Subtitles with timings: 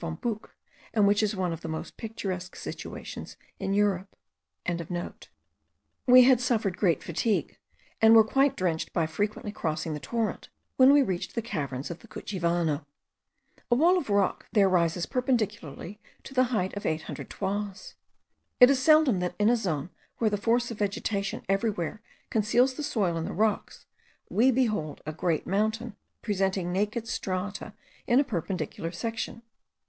[0.01, 0.49] von Buch,
[0.95, 4.15] and which is one of the most picturesque situations in Europe.)
[6.07, 7.59] We had suffered great fatigue,
[8.01, 11.99] and were quite drenched by frequently crossing the torrent, when we reached the caverns of
[11.99, 12.83] the Cuchivano.
[13.69, 17.93] A wall of rock there rises perpendicularly to the height of eight hundred toises.
[18.59, 22.81] It is seldom that in a zone where the force of vegetation everywhere conceals the
[22.81, 23.85] soil and the rocks,
[24.29, 27.75] we behold a great mountain presenting naked strata
[28.07, 29.43] in a perpendicular section.